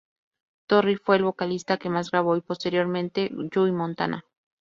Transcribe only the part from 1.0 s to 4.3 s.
el vocalista que más grabó y, posteriormente, Guy Montana.